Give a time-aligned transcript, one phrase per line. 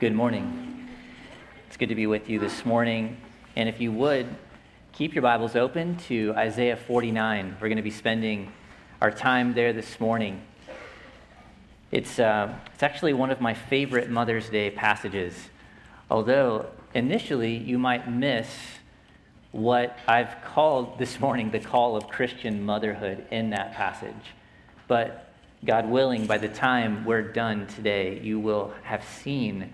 [0.00, 0.88] Good morning.
[1.68, 3.16] It's good to be with you this morning.
[3.54, 4.26] And if you would,
[4.92, 7.58] keep your Bibles open to Isaiah 49.
[7.60, 8.52] We're going to be spending
[9.00, 10.42] our time there this morning.
[11.92, 15.32] It's, uh, it's actually one of my favorite Mother's Day passages,
[16.10, 18.48] although initially you might miss
[19.52, 24.34] what I've called this morning the call of Christian motherhood in that passage.
[24.88, 25.32] But
[25.64, 29.72] God willing, by the time we're done today, you will have seen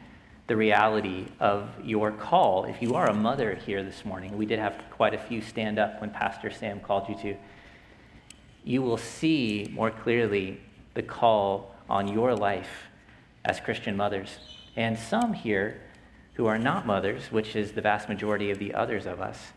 [0.51, 2.65] the reality of your call.
[2.65, 5.79] If you are a mother here this morning, we did have quite a few stand
[5.79, 7.37] up when Pastor Sam called you to.
[8.65, 10.61] You will see more clearly
[10.95, 12.89] the call on your life
[13.45, 14.41] as Christian mothers.
[14.75, 15.83] And some here
[16.35, 19.53] who are not mothers, which is the vast majority of the others of us,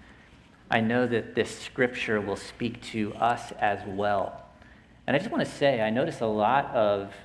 [0.70, 4.46] I know that this scripture will speak to us as well.
[5.08, 7.16] And I just want to say, I notice a lot of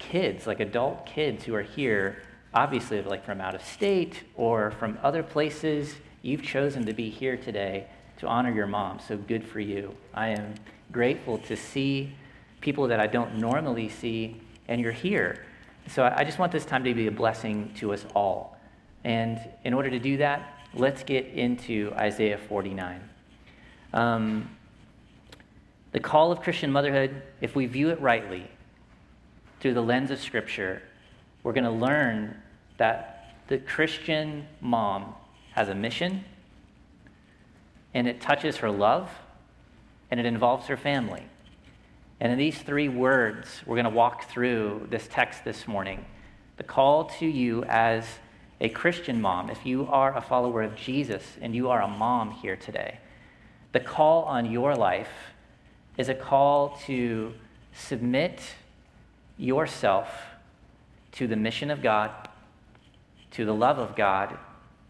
[0.00, 2.22] kids, like adult kids who are here,
[2.54, 7.36] obviously like from out of state or from other places, you've chosen to be here
[7.36, 7.86] today
[8.18, 9.00] to honor your mom.
[9.00, 9.94] So good for you.
[10.14, 10.54] I am
[10.90, 12.12] grateful to see
[12.60, 15.44] people that I don't normally see, and you're here.
[15.86, 18.58] So I just want this time to be a blessing to us all.
[19.04, 23.00] And in order to do that, let's get into Isaiah 49.
[23.92, 24.50] Um,
[25.92, 28.46] the call of Christian motherhood, if we view it rightly
[29.60, 30.82] through the lens of Scripture,
[31.42, 32.36] we're going to learn
[32.76, 35.14] that the Christian mom
[35.52, 36.24] has a mission,
[37.94, 39.10] and it touches her love,
[40.10, 41.24] and it involves her family.
[42.20, 46.04] And in these three words, we're going to walk through this text this morning.
[46.56, 48.04] The call to you as
[48.60, 52.32] a Christian mom, if you are a follower of Jesus and you are a mom
[52.32, 52.98] here today,
[53.72, 55.10] the call on your life
[55.96, 57.34] is a call to
[57.72, 58.40] submit
[59.36, 60.08] yourself
[61.12, 62.10] to the mission of God,
[63.32, 64.38] to the love of God,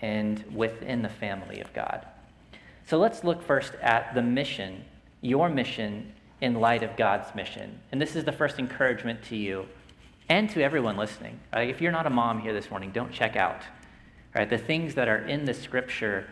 [0.00, 2.06] and within the family of God.
[2.86, 4.84] So let's look first at the mission,
[5.20, 7.78] your mission in light of God's mission.
[7.92, 9.66] And this is the first encouragement to you
[10.28, 11.38] and to everyone listening.
[11.52, 11.68] Right?
[11.68, 13.62] If you're not a mom here this morning, don't check out.
[14.34, 14.48] Right?
[14.48, 16.28] The things that are in the scripture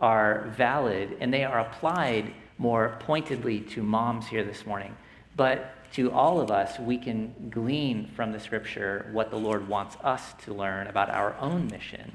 [0.00, 4.96] are valid and they are applied more pointedly to moms here this morning.
[5.36, 9.96] But to all of us, we can glean from the scripture what the Lord wants
[10.02, 12.12] us to learn about our own mission.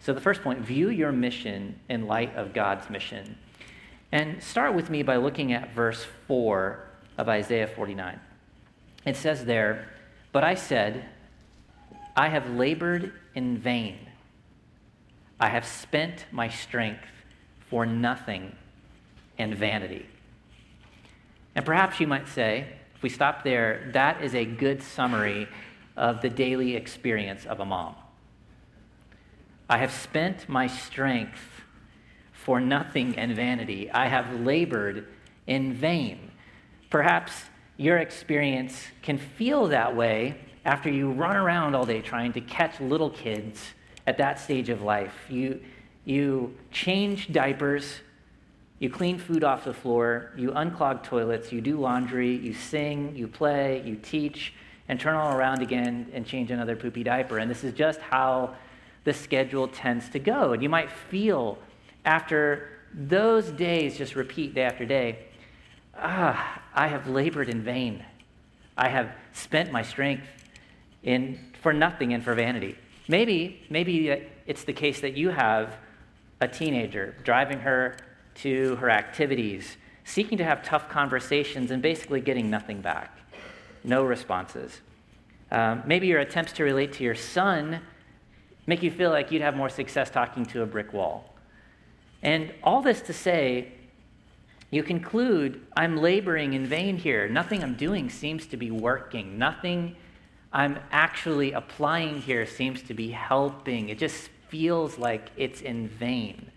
[0.00, 3.36] So, the first point view your mission in light of God's mission.
[4.12, 8.18] And start with me by looking at verse 4 of Isaiah 49.
[9.04, 9.88] It says there,
[10.32, 11.04] But I said,
[12.16, 13.98] I have labored in vain.
[15.40, 17.04] I have spent my strength
[17.68, 18.56] for nothing
[19.36, 20.06] and vanity.
[21.54, 22.66] And perhaps you might say,
[22.98, 25.46] if we stop there, that is a good summary
[25.96, 27.94] of the daily experience of a mom.
[29.70, 31.38] I have spent my strength
[32.32, 33.88] for nothing and vanity.
[33.88, 35.06] I have labored
[35.46, 36.32] in vain.
[36.90, 37.44] Perhaps
[37.76, 40.34] your experience can feel that way
[40.64, 43.62] after you run around all day trying to catch little kids
[44.08, 45.14] at that stage of life.
[45.28, 45.60] You,
[46.04, 48.00] you change diapers
[48.78, 53.26] you clean food off the floor, you unclog toilets, you do laundry, you sing, you
[53.26, 54.54] play, you teach,
[54.88, 57.38] and turn all around again and change another poopy diaper.
[57.38, 58.54] And this is just how
[59.04, 60.52] the schedule tends to go.
[60.52, 61.58] And you might feel
[62.04, 65.26] after those days just repeat day after day,
[65.96, 68.04] ah, I have labored in vain.
[68.76, 70.26] I have spent my strength
[71.02, 72.76] in for nothing and for vanity.
[73.08, 75.76] Maybe, maybe it's the case that you have
[76.40, 77.96] a teenager driving her
[78.42, 83.18] to her activities, seeking to have tough conversations and basically getting nothing back.
[83.84, 84.80] No responses.
[85.50, 87.80] Um, maybe your attempts to relate to your son
[88.66, 91.34] make you feel like you'd have more success talking to a brick wall.
[92.22, 93.72] And all this to say,
[94.70, 97.28] you conclude, I'm laboring in vain here.
[97.28, 99.38] Nothing I'm doing seems to be working.
[99.38, 99.96] Nothing
[100.52, 103.88] I'm actually applying here seems to be helping.
[103.88, 106.50] It just feels like it's in vain.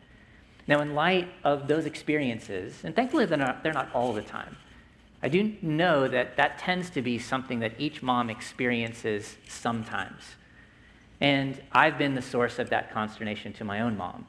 [0.67, 4.57] Now, in light of those experiences, and thankfully they're not, they're not all the time,
[5.23, 10.21] I do know that that tends to be something that each mom experiences sometimes.
[11.19, 14.25] And I've been the source of that consternation to my own mom.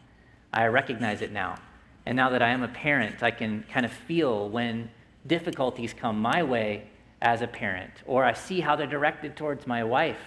[0.52, 1.56] I recognize it now.
[2.04, 4.90] And now that I am a parent, I can kind of feel when
[5.26, 6.88] difficulties come my way
[7.22, 10.18] as a parent, or I see how they're directed towards my wife,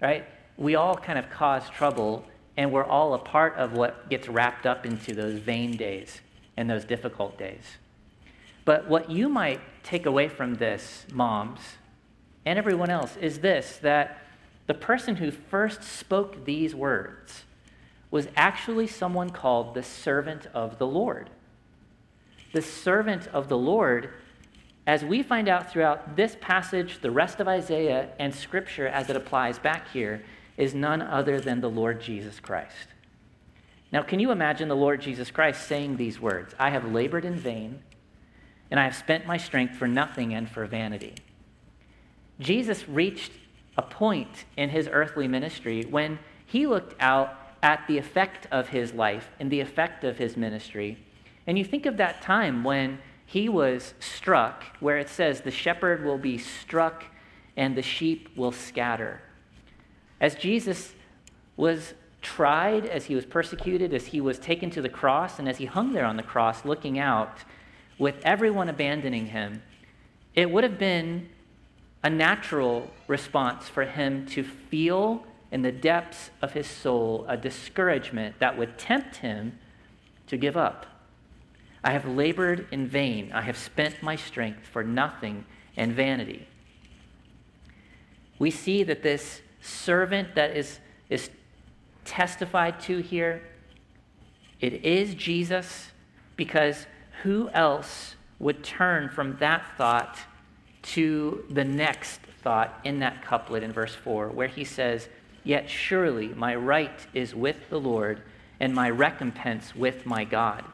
[0.00, 0.26] right?
[0.56, 2.24] We all kind of cause trouble
[2.56, 6.20] and we're all a part of what gets wrapped up into those vain days
[6.56, 7.78] and those difficult days.
[8.64, 11.60] But what you might take away from this, moms,
[12.46, 14.18] and everyone else, is this that
[14.66, 17.44] the person who first spoke these words
[18.10, 21.30] was actually someone called the servant of the Lord.
[22.52, 24.10] The servant of the Lord,
[24.86, 29.16] as we find out throughout this passage, the rest of Isaiah, and Scripture as it
[29.16, 30.22] applies back here,
[30.56, 32.88] is none other than the Lord Jesus Christ.
[33.92, 37.36] Now, can you imagine the Lord Jesus Christ saying these words I have labored in
[37.36, 37.82] vain,
[38.70, 41.14] and I have spent my strength for nothing and for vanity?
[42.40, 43.32] Jesus reached
[43.76, 48.92] a point in his earthly ministry when he looked out at the effect of his
[48.92, 50.98] life and the effect of his ministry.
[51.46, 56.04] And you think of that time when he was struck, where it says, The shepherd
[56.04, 57.04] will be struck
[57.56, 59.22] and the sheep will scatter.
[60.24, 60.94] As Jesus
[61.54, 61.92] was
[62.22, 65.66] tried, as he was persecuted, as he was taken to the cross, and as he
[65.66, 67.40] hung there on the cross looking out,
[67.98, 69.60] with everyone abandoning him,
[70.34, 71.28] it would have been
[72.02, 78.38] a natural response for him to feel in the depths of his soul a discouragement
[78.38, 79.58] that would tempt him
[80.26, 80.86] to give up.
[81.84, 83.30] I have labored in vain.
[83.30, 85.44] I have spent my strength for nothing
[85.76, 86.48] and vanity.
[88.38, 90.78] We see that this servant that is,
[91.08, 91.30] is
[92.04, 93.42] testified to here,
[94.60, 95.90] it is Jesus,
[96.36, 96.86] because
[97.22, 100.18] who else would turn from that thought
[100.82, 105.08] to the next thought in that couplet in verse 4, where he says,
[105.42, 108.22] Yet surely my right is with the Lord,
[108.60, 110.64] and my recompense with my God.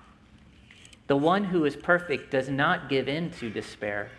[1.07, 4.11] The one who is perfect does not give in to despair,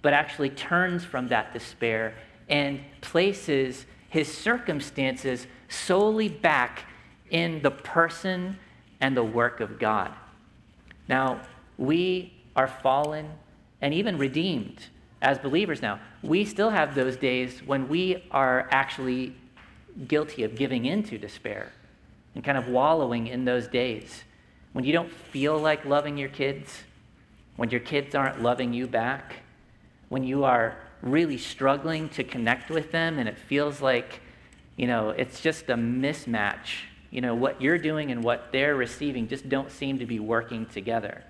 [0.00, 2.14] but actually turns from that despair
[2.48, 6.84] and places his circumstances solely back
[7.30, 8.58] in the person
[9.00, 10.12] and the work of God.
[11.08, 11.40] Now,
[11.76, 13.30] we are fallen
[13.80, 14.86] and even redeemed
[15.20, 19.34] as believers now, we still have those days when we are actually
[20.06, 21.72] guilty of giving in to despair
[22.34, 24.22] and kind of wallowing in those days.
[24.72, 26.84] When you don't feel like loving your kids,
[27.56, 29.36] when your kids aren't loving you back,
[30.08, 34.20] when you are really struggling to connect with them and it feels like,
[34.76, 36.82] you know, it's just a mismatch.
[37.10, 40.66] You know, what you're doing and what they're receiving just don't seem to be working
[40.66, 41.24] together.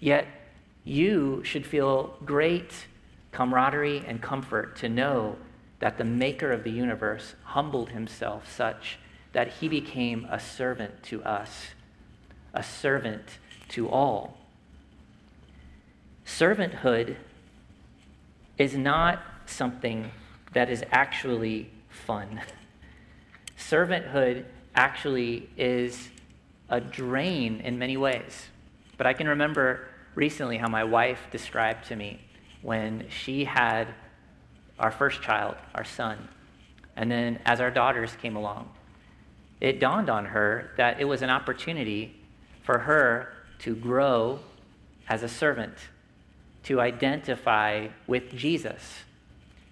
[0.00, 0.26] Yet,
[0.84, 2.72] you should feel great
[3.32, 5.36] camaraderie and comfort to know
[5.78, 8.98] that the maker of the universe humbled himself such
[9.32, 11.68] that he became a servant to us,
[12.54, 13.38] a servant
[13.68, 14.38] to all.
[16.26, 17.16] Servanthood
[18.58, 20.10] is not something
[20.52, 22.40] that is actually fun.
[23.58, 24.44] Servanthood
[24.74, 26.08] actually is
[26.68, 28.48] a drain in many ways.
[28.96, 32.20] But I can remember recently how my wife described to me
[32.62, 33.88] when she had
[34.78, 36.28] our first child, our son.
[36.96, 38.70] And then as our daughters came along,
[39.60, 42.16] it dawned on her that it was an opportunity
[42.62, 44.40] for her to grow
[45.08, 45.74] as a servant,
[46.64, 49.04] to identify with Jesus.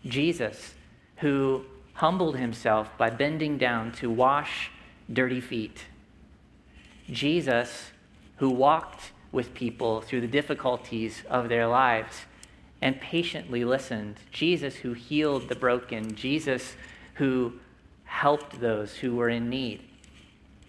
[0.06, 0.75] Jesus,
[1.19, 1.64] who
[1.94, 4.70] humbled himself by bending down to wash
[5.12, 5.84] dirty feet.
[7.10, 7.90] Jesus,
[8.37, 12.22] who walked with people through the difficulties of their lives
[12.81, 14.16] and patiently listened.
[14.32, 16.75] Jesus, who healed the broken, Jesus,
[17.14, 17.52] who
[18.04, 19.82] helped those who were in need.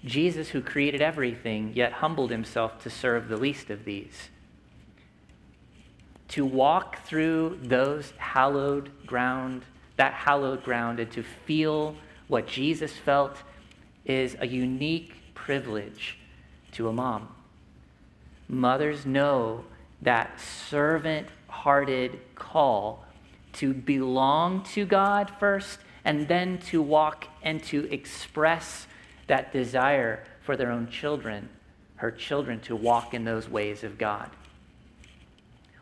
[0.03, 4.29] Jesus, who created everything, yet humbled himself to serve the least of these.
[6.31, 9.63] To walk through those hallowed ground,
[9.97, 11.95] that hallowed ground, and to feel
[12.27, 13.37] what Jesus felt
[14.05, 16.17] is a unique privilege
[16.73, 17.27] to a mom
[18.51, 19.63] mothers know
[20.01, 23.05] that servant hearted call
[23.53, 28.87] to belong to God first and then to walk and to express
[29.27, 31.47] that desire for their own children,
[31.95, 34.29] her children to walk in those ways of God.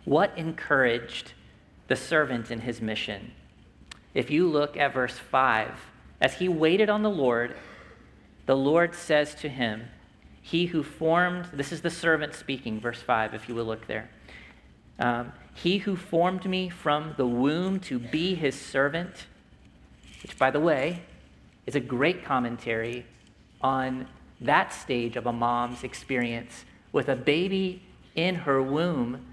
[0.10, 1.34] What encouraged
[1.88, 3.32] the servant in his mission?
[4.16, 5.72] If you look at verse 5,
[6.20, 7.56] as he waited on the Lord,
[8.48, 9.84] the Lord says to him,
[10.42, 14.10] he who formed, this is the servant speaking, verse 5, if you will look there.
[14.98, 19.28] Um, he who formed me from the womb to be his servant,
[20.24, 21.04] which, by the way,
[21.68, 23.06] is a great commentary
[23.62, 24.08] on
[24.42, 27.84] that stage of a mom's experience with a baby
[28.16, 29.29] in her womb.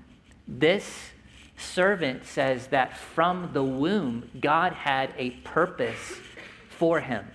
[0.47, 1.11] This
[1.57, 6.19] servant says that from the womb, God had a purpose
[6.69, 7.27] for him.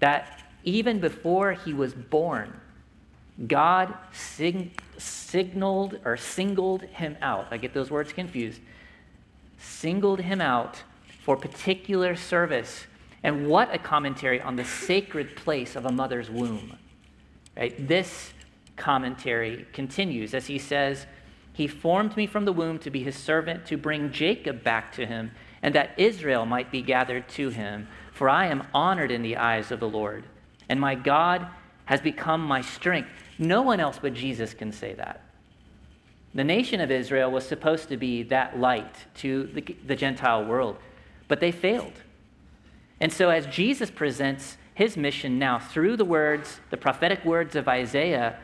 [0.00, 2.60] That even before he was born,
[3.46, 7.48] God sig- signaled or singled him out.
[7.50, 8.60] I get those words confused.
[9.58, 10.82] Singled him out
[11.24, 12.86] for particular service.
[13.22, 16.76] And what a commentary on the sacred place of a mother's womb.
[17.56, 17.86] Right?
[17.86, 18.32] This
[18.76, 21.06] commentary continues as he says,
[21.60, 25.04] He formed me from the womb to be his servant, to bring Jacob back to
[25.04, 27.86] him, and that Israel might be gathered to him.
[28.14, 30.24] For I am honored in the eyes of the Lord,
[30.70, 31.46] and my God
[31.84, 33.10] has become my strength.
[33.38, 35.22] No one else but Jesus can say that.
[36.32, 40.78] The nation of Israel was supposed to be that light to the, the Gentile world,
[41.28, 42.00] but they failed.
[43.00, 47.68] And so, as Jesus presents his mission now through the words, the prophetic words of
[47.68, 48.38] Isaiah,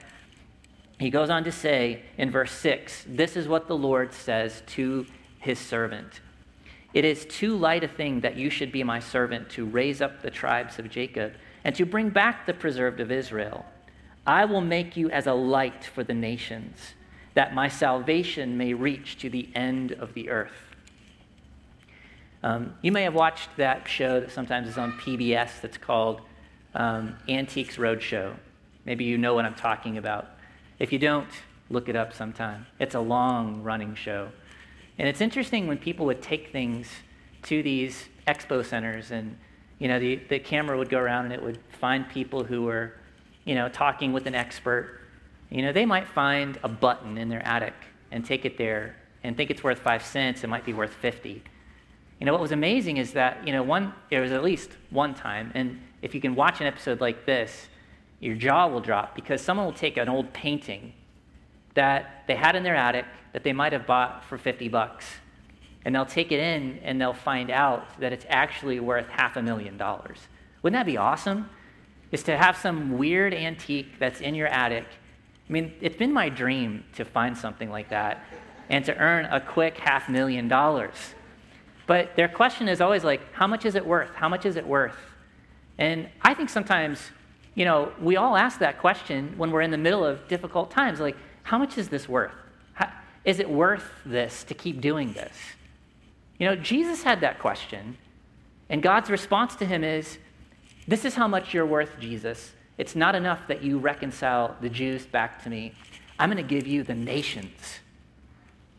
[0.99, 5.07] he goes on to say in verse 6 this is what the Lord says to
[5.39, 6.21] his servant
[6.95, 10.23] It is too light a thing that you should be my servant to raise up
[10.23, 11.33] the tribes of Jacob
[11.65, 13.67] and to bring back the preserved of Israel.
[14.27, 16.95] I will make you as a light for the nations,
[17.35, 20.75] that my salvation may reach to the end of the earth.
[22.43, 26.21] Um, you may have watched that show that sometimes is on PBS that's called
[26.75, 28.35] um, Antiques Roadshow.
[28.85, 30.29] Maybe you know what I'm talking about.
[30.79, 31.29] If you don't,
[31.71, 32.67] look it up sometime.
[32.79, 34.29] It's a long running show.
[34.99, 36.89] And it's interesting when people would take things
[37.45, 39.37] to these expo centers and
[39.79, 42.95] you know the, the camera would go around and it would find people who were
[43.45, 45.01] you know talking with an expert
[45.51, 47.75] you know they might find a button in their attic
[48.11, 51.43] and take it there and think it's worth five cents it might be worth 50
[52.19, 55.15] you know what was amazing is that you know one there was at least one
[55.15, 57.69] time and if you can watch an episode like this
[58.21, 60.93] your jaw will drop because someone will take an old painting
[61.75, 65.07] that they had in their attic that they might have bought for 50 bucks.
[65.85, 69.43] And they'll take it in and they'll find out that it's actually worth half a
[69.43, 70.19] million dollars.
[70.63, 71.49] Wouldn't that be awesome?
[72.11, 74.87] Is to have some weird antique that's in your attic.
[75.49, 78.25] I mean, it's been my dream to find something like that
[78.69, 81.15] and to earn a quick half million dollars.
[81.87, 84.11] But their question is always like, how much is it worth?
[84.15, 84.97] How much is it worth?
[85.79, 86.99] And I think sometimes
[87.57, 91.01] you know, we all ask that question when we're in the middle of difficult times
[91.01, 92.35] like, how much is this worth?
[92.75, 92.93] How,
[93.25, 95.35] is it worth this to keep doing this?
[96.39, 97.97] You know, Jesus had that question,
[98.69, 100.19] and God's response to him is,
[100.87, 102.53] This is how much you're worth, Jesus.
[102.77, 105.73] It's not enough that you reconcile the Jews back to me.
[106.19, 107.79] I'm going to give you the nations.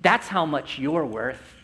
[0.03, 1.55] That's how much you're worth.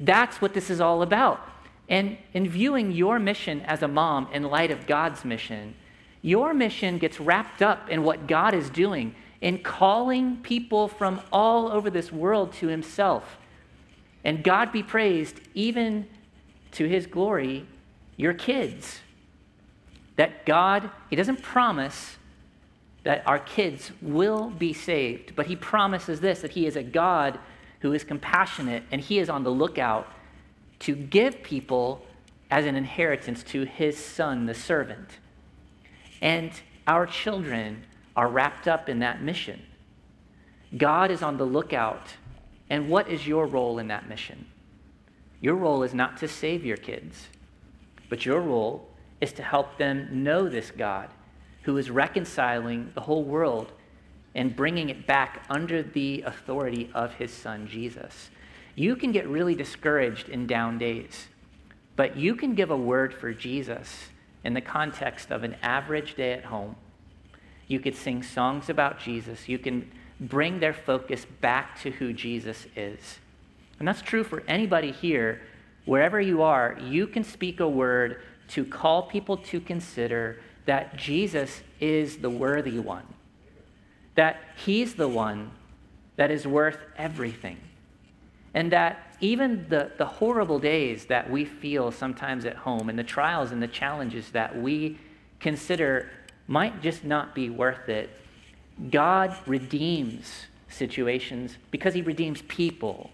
[0.00, 1.40] That's what this is all about.
[1.88, 5.74] And in viewing your mission as a mom in light of God's mission,
[6.22, 11.70] your mission gets wrapped up in what God is doing in calling people from all
[11.70, 13.38] over this world to Himself.
[14.22, 16.06] And God be praised, even
[16.72, 17.66] to His glory,
[18.16, 19.00] your kids.
[20.16, 22.18] That God, He doesn't promise
[23.02, 27.38] that our kids will be saved, but He promises this that He is a God
[27.80, 30.06] who is compassionate and He is on the lookout
[30.80, 32.04] to give people
[32.50, 35.08] as an inheritance to His Son, the servant.
[36.20, 36.52] And
[36.86, 37.84] our children
[38.16, 39.62] are wrapped up in that mission.
[40.76, 42.14] God is on the lookout.
[42.68, 44.46] And what is your role in that mission?
[45.40, 47.28] Your role is not to save your kids,
[48.08, 48.88] but your role
[49.20, 51.08] is to help them know this God
[51.62, 53.72] who is reconciling the whole world
[54.34, 58.30] and bringing it back under the authority of his son, Jesus.
[58.74, 61.28] You can get really discouraged in down days,
[61.96, 64.08] but you can give a word for Jesus
[64.44, 66.76] in the context of an average day at home.
[67.66, 69.48] You could sing songs about Jesus.
[69.48, 73.18] You can bring their focus back to who Jesus is.
[73.78, 75.40] And that's true for anybody here.
[75.86, 81.62] Wherever you are, you can speak a word to call people to consider that Jesus
[81.80, 83.06] is the worthy one,
[84.14, 85.50] that he's the one
[86.16, 87.56] that is worth everything,
[88.52, 93.04] and that even the, the horrible days that we feel sometimes at home and the
[93.04, 94.98] trials and the challenges that we
[95.38, 96.10] consider
[96.46, 98.10] might just not be worth it,
[98.90, 103.10] God redeems situations because he redeems people.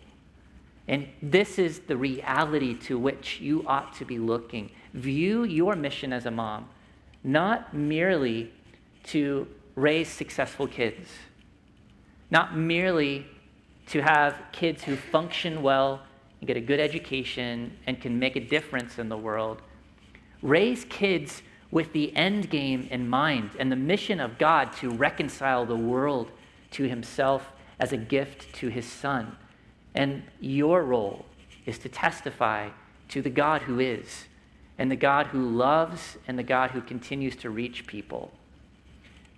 [0.88, 4.70] And this is the reality to which you ought to be looking.
[4.94, 6.68] View your mission as a mom
[7.26, 8.52] not merely
[9.02, 11.10] to raise successful kids,
[12.30, 13.26] not merely
[13.86, 16.02] to have kids who function well
[16.40, 19.62] and get a good education and can make a difference in the world.
[20.42, 25.64] Raise kids with the end game in mind and the mission of God to reconcile
[25.64, 26.30] the world
[26.72, 29.36] to Himself as a gift to His Son.
[29.94, 31.24] And your role
[31.64, 32.70] is to testify
[33.08, 34.26] to the God who is,
[34.78, 38.30] and the God who loves, and the God who continues to reach people.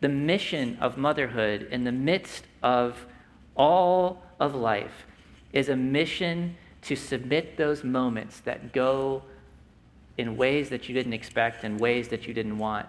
[0.01, 3.07] The mission of motherhood in the midst of
[3.57, 5.07] all of life
[5.53, 9.23] is a mission to submit those moments that go
[10.17, 12.87] in ways that you didn't expect and ways that you didn't want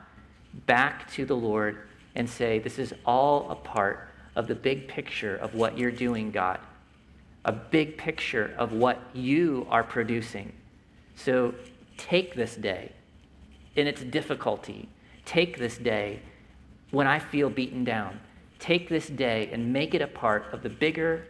[0.65, 5.35] back to the Lord and say, This is all a part of the big picture
[5.35, 6.59] of what you're doing, God.
[7.45, 10.53] A big picture of what you are producing.
[11.15, 11.53] So
[11.97, 12.91] take this day
[13.75, 14.89] in its difficulty.
[15.25, 16.21] Take this day
[16.91, 18.19] when I feel beaten down.
[18.57, 21.27] Take this day and make it a part of the bigger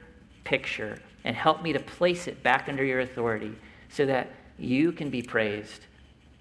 [0.50, 3.54] picture and help me to place it back under your authority
[3.88, 5.86] so that you can be praised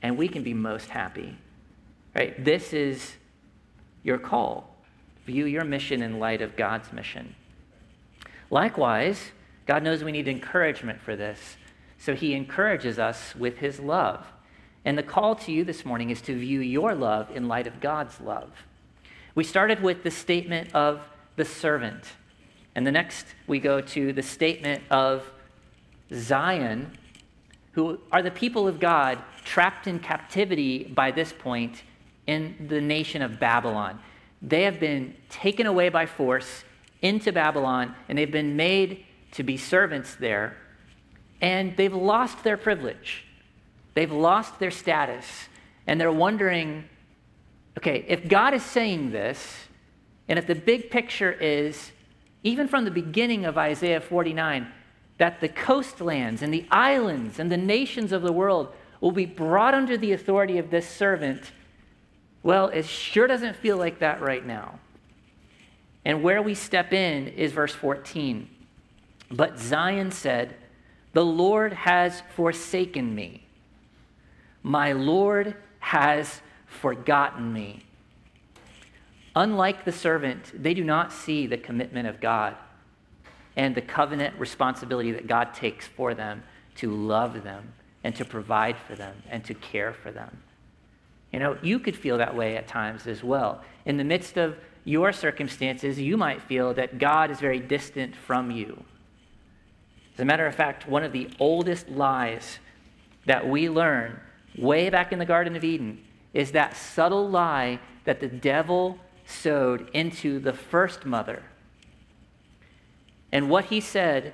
[0.02, 1.36] and we can be most happy.
[2.14, 2.42] Right?
[2.42, 3.16] This is
[4.02, 4.74] your call.
[5.26, 7.34] View your mission in light of God's mission.
[8.50, 9.32] Likewise,
[9.66, 11.58] God knows we need encouragement for this,
[11.98, 14.24] so he encourages us with his love.
[14.86, 17.80] And the call to you this morning is to view your love in light of
[17.80, 18.50] God's love.
[19.34, 21.02] We started with the statement of
[21.36, 22.04] the servant.
[22.78, 25.28] And the next, we go to the statement of
[26.14, 26.92] Zion,
[27.73, 31.82] who are the people of God trapped in captivity by this point
[32.28, 33.99] in the nation of Babylon.
[34.40, 36.62] They have been taken away by force
[37.02, 40.56] into Babylon, and they've been made to be servants there,
[41.40, 43.25] and they've lost their privilege.
[43.94, 45.49] They've lost their status,
[45.88, 46.85] and they're wondering
[47.76, 49.66] okay, if God is saying this,
[50.28, 51.90] and if the big picture is,
[52.42, 54.68] even from the beginning of Isaiah 49,
[55.18, 59.75] that the coastlands and the islands and the nations of the world will be brought
[59.75, 61.52] under the authority of this servant,
[62.42, 64.78] well, it sure doesn't feel like that right now.
[66.04, 68.49] And where we step in is verse 14.
[69.30, 70.57] But Zion said,
[71.12, 73.47] The Lord has forsaken me.
[74.62, 77.85] My Lord has forgotten me.
[79.37, 82.56] Unlike the servant, they do not see the commitment of God
[83.56, 86.42] and the covenant responsibility that God takes for them
[86.76, 87.73] to love them
[88.04, 90.42] and to provide for them and to care for them.
[91.32, 93.62] You know, you could feel that way at times as well.
[93.85, 98.50] In the midst of your circumstances, you might feel that God is very distant from
[98.50, 98.82] you.
[100.14, 102.58] As a matter of fact, one of the oldest lies
[103.26, 104.19] that we learn
[104.56, 109.91] way back in the Garden of Eden is that subtle lie that the devil sowed
[109.93, 111.43] into the first mother.
[113.30, 114.32] And what he said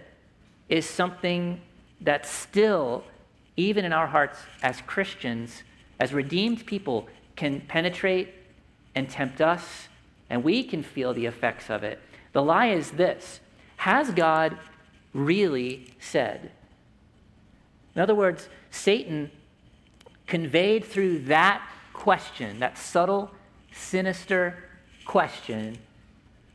[0.68, 1.60] is something
[2.00, 3.02] that still,
[3.56, 5.64] even in our hearts as Christians,
[5.98, 8.34] as redeemed people, can penetrate
[8.94, 9.88] and tempt us,
[10.30, 12.00] and we can feel the effects of it.
[12.32, 13.40] The lie is this
[13.78, 14.56] Has God
[15.12, 16.52] really said?
[17.96, 19.32] In other words, Satan
[20.28, 23.32] conveyed through that question, that subtle,
[23.72, 24.64] sinister
[25.04, 25.78] question,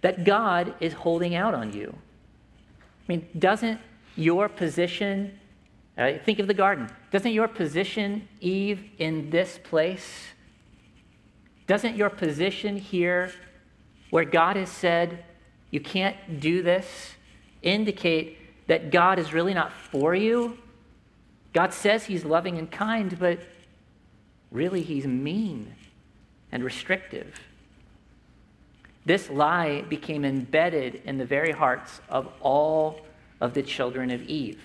[0.01, 1.93] that God is holding out on you.
[1.93, 3.79] I mean, doesn't
[4.15, 5.38] your position,
[5.97, 10.27] uh, think of the garden, doesn't your position, Eve, in this place,
[11.67, 13.31] doesn't your position here,
[14.09, 15.23] where God has said,
[15.71, 17.15] you can't do this,
[17.62, 20.57] indicate that God is really not for you?
[21.53, 23.39] God says he's loving and kind, but
[24.51, 25.75] Really, he's mean
[26.51, 27.39] and restrictive.
[29.05, 33.01] This lie became embedded in the very hearts of all
[33.41, 34.59] of the children of Eve.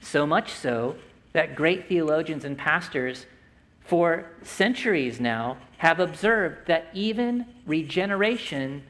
[0.00, 0.96] So much so
[1.32, 3.26] that great theologians and pastors
[3.80, 8.82] for centuries now have observed that even regeneration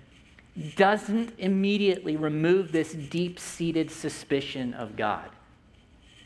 [0.77, 5.29] doesn't immediately remove this deep seated suspicion of God.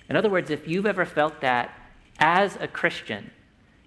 [0.09, 1.75] In other words, if you've ever felt that
[2.19, 3.31] as a Christian,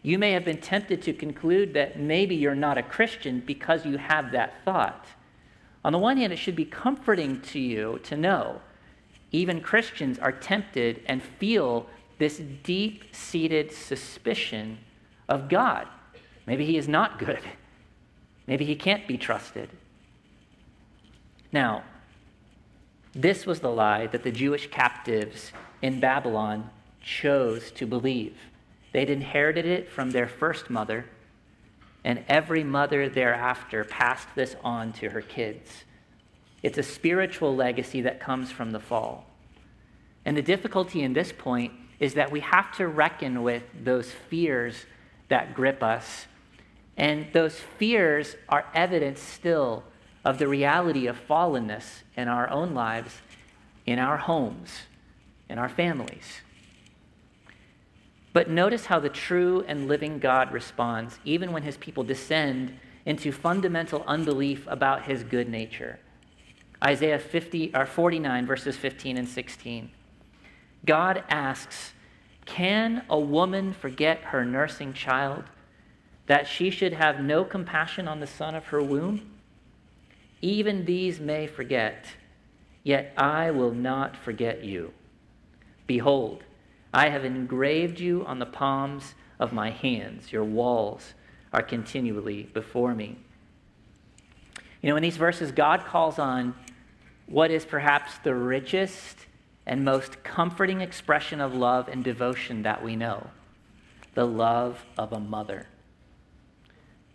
[0.06, 3.98] you may have been tempted to conclude that maybe you're not a Christian because you
[3.98, 5.08] have that thought.
[5.84, 8.62] On the one hand, it should be comforting to you to know
[9.32, 11.88] even Christians are tempted and feel
[12.20, 14.78] this deep seated suspicion
[15.28, 15.88] of God.
[16.46, 17.42] Maybe he is not good.
[18.46, 19.70] Maybe he can't be trusted.
[21.52, 21.84] Now,
[23.14, 26.70] this was the lie that the Jewish captives in Babylon
[27.02, 28.38] chose to believe.
[28.96, 31.04] They'd inherited it from their first mother,
[32.06, 35.84] and every mother thereafter passed this on to her kids.
[36.64, 39.26] It's a spiritual legacy that comes from the fall.
[40.24, 44.86] And the difficulty in this point is that we have to reckon with those fears
[45.28, 46.28] that grip us.
[46.96, 49.84] And those fears are evidence still
[50.24, 53.18] of the reality of fallenness in our own lives,
[53.86, 54.84] in our homes,
[55.50, 56.40] in our families.
[58.36, 63.32] But notice how the true and living God responds, even when his people descend into
[63.32, 66.00] fundamental unbelief about his good nature.
[66.84, 69.90] Isaiah 50, or 49, verses 15 and 16.
[70.86, 71.94] God asks,
[72.46, 75.46] Can a woman forget her nursing child,
[76.28, 79.32] that she should have no compassion on the son of her womb?
[80.42, 82.08] Even these may forget,
[82.84, 84.92] yet I will not forget you.
[85.88, 86.44] Behold,
[86.96, 90.32] I have engraved you on the palms of my hands.
[90.32, 91.14] Your walls
[91.52, 93.18] are continually before me.
[94.82, 96.56] You know, in these verses, God calls on
[97.26, 99.26] what is perhaps the richest
[99.66, 103.28] and most comforting expression of love and devotion that we know
[104.14, 105.68] the love of a mother.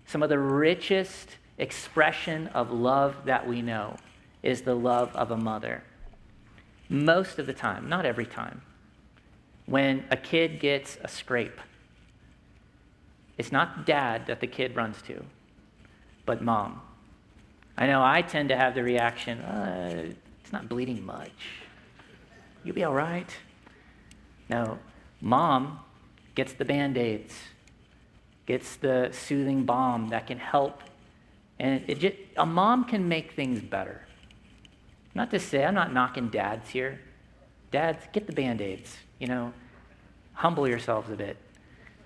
[0.04, 3.96] Some of the richest expression of love that we know
[4.42, 5.84] is the love of a mother.
[6.90, 8.60] Most of the time, not every time,
[9.70, 11.60] when a kid gets a scrape,
[13.38, 15.24] it's not dad that the kid runs to,
[16.26, 16.80] but mom.
[17.78, 21.30] I know I tend to have the reaction, uh, it's not bleeding much.
[22.64, 23.30] You'll be all right.
[24.48, 24.80] No,
[25.20, 25.78] mom
[26.34, 27.34] gets the band aids,
[28.46, 30.82] gets the soothing balm that can help.
[31.60, 34.02] And it just, a mom can make things better.
[35.14, 37.00] Not to say, I'm not knocking dads here.
[37.70, 39.52] Dads, get the band aids, you know,
[40.32, 41.36] humble yourselves a bit.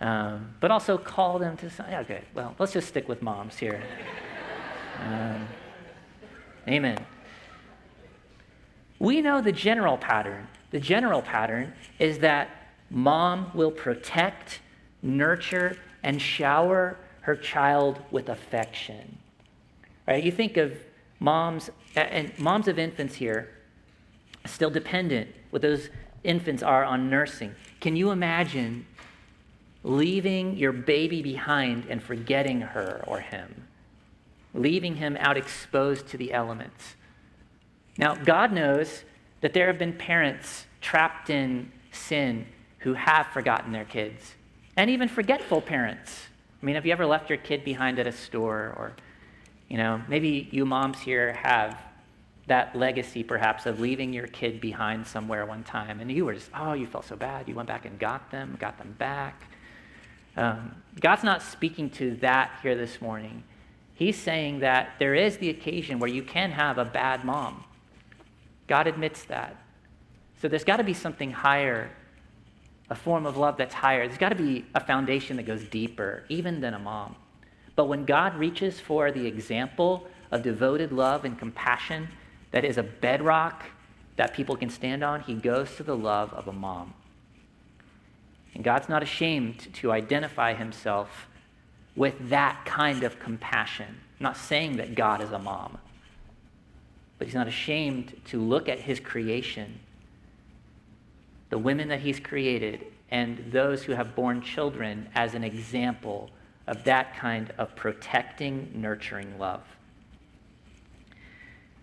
[0.00, 3.82] Um, but also call them to, okay, well, let's just stick with moms here.
[5.00, 5.48] Um,
[6.68, 7.06] amen.
[8.98, 10.48] We know the general pattern.
[10.72, 12.50] The general pattern is that
[12.90, 14.60] mom will protect,
[15.02, 19.18] nurture, and shower her child with affection.
[20.06, 20.22] Right?
[20.22, 20.74] You think of
[21.20, 23.50] moms, and moms of infants here,
[24.44, 25.88] still dependent, with those
[26.24, 27.54] infants are on nursing.
[27.80, 28.86] Can you imagine
[29.82, 33.68] leaving your baby behind and forgetting her or him?
[34.54, 36.96] Leaving him out exposed to the elements.
[37.98, 39.04] Now, God knows
[39.40, 42.46] that there have been parents trapped in sin
[42.78, 44.34] who have forgotten their kids,
[44.76, 46.26] and even forgetful parents.
[46.62, 48.74] I mean, have you ever left your kid behind at a store?
[48.76, 48.92] Or,
[49.68, 51.78] you know, maybe you moms here have
[52.46, 56.50] that legacy perhaps of leaving your kid behind somewhere one time, and you were just,
[56.54, 57.48] oh, you felt so bad.
[57.48, 59.42] You went back and got them, got them back.
[60.36, 63.44] Um, God's not speaking to that here this morning.
[63.94, 67.64] He's saying that there is the occasion where you can have a bad mom
[68.66, 69.56] God admits that.
[70.40, 71.90] So there's got to be something higher,
[72.90, 74.06] a form of love that's higher.
[74.06, 77.16] There's got to be a foundation that goes deeper, even than a mom.
[77.76, 82.08] But when God reaches for the example of devoted love and compassion
[82.54, 83.64] that is a bedrock
[84.14, 86.94] that people can stand on, he goes to the love of a mom.
[88.54, 91.26] And God's not ashamed to identify himself
[91.96, 93.88] with that kind of compassion.
[93.88, 95.78] I'm not saying that God is a mom.
[97.18, 99.80] But he's not ashamed to look at his creation,
[101.50, 106.30] the women that he's created, and those who have born children as an example
[106.68, 109.73] of that kind of protecting, nurturing love.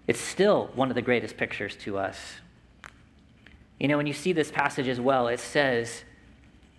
[0.08, 2.18] It's still one of the greatest pictures to us.
[3.80, 6.04] You know, when you see this passage as well, it says,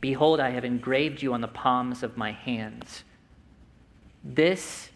[0.00, 3.04] Behold, I have engraved you on the palms of my hands.
[4.24, 4.90] This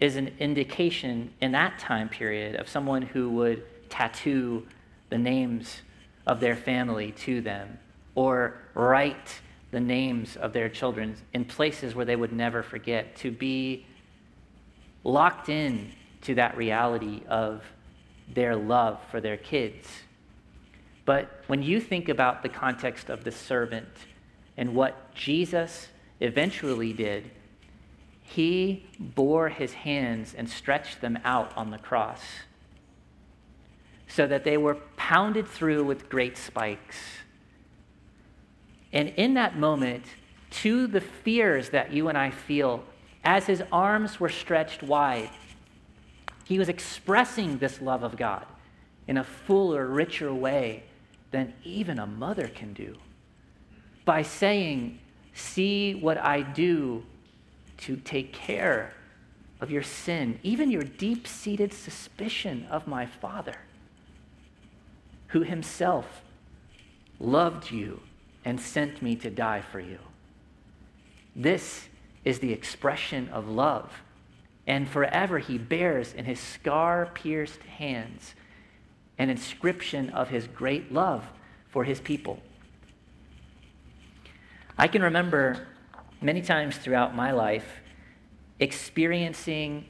[0.00, 4.66] is an indication in that time period of someone who would tattoo
[5.10, 5.82] the names
[6.26, 7.78] of their family to them
[8.14, 13.30] or write the names of their children in places where they would never forget, to
[13.30, 13.86] be
[15.04, 17.62] locked in to that reality of
[18.32, 19.88] their love for their kids.
[21.04, 23.88] But when you think about the context of the servant
[24.56, 25.88] and what Jesus
[26.20, 27.30] eventually did,
[28.22, 32.20] he bore his hands and stretched them out on the cross
[34.08, 36.96] so that they were pounded through with great spikes.
[38.92, 40.04] And in that moment,
[40.50, 42.82] to the fears that you and I feel,
[43.24, 45.30] as his arms were stretched wide,
[46.46, 48.46] he was expressing this love of God
[49.08, 50.84] in a fuller, richer way
[51.32, 52.96] than even a mother can do
[54.04, 55.00] by saying,
[55.34, 57.04] See what I do
[57.78, 58.94] to take care
[59.60, 63.56] of your sin, even your deep seated suspicion of my Father,
[65.28, 66.22] who himself
[67.18, 68.00] loved you
[68.44, 69.98] and sent me to die for you.
[71.34, 71.88] This
[72.24, 73.90] is the expression of love.
[74.66, 78.34] And forever he bears in his scar pierced hands
[79.18, 81.24] an inscription of his great love
[81.68, 82.40] for his people.
[84.76, 85.66] I can remember
[86.20, 87.80] many times throughout my life
[88.60, 89.86] experiencing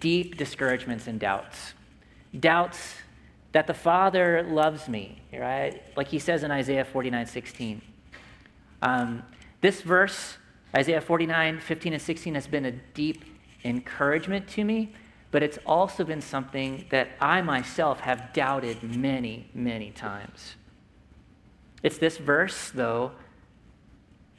[0.00, 1.74] deep discouragements and doubts.
[2.38, 2.94] Doubts
[3.52, 5.82] that the Father loves me, right?
[5.96, 7.82] Like he says in Isaiah 49 16.
[8.80, 9.22] Um,
[9.60, 10.36] this verse,
[10.76, 13.24] Isaiah 49 15 and 16, has been a deep
[13.64, 14.92] encouragement to me,
[15.30, 20.56] but it's also been something that I myself have doubted many, many times.
[21.82, 23.12] It's this verse, though,